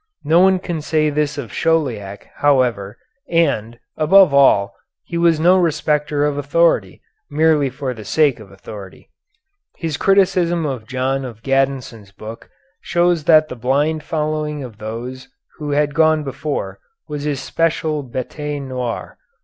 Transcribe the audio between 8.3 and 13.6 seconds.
of authority. His criticism of John of Gaddesden's book shows that the